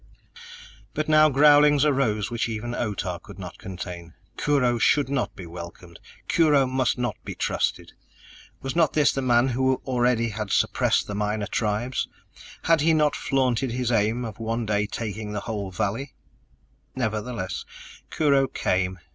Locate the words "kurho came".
18.09-18.97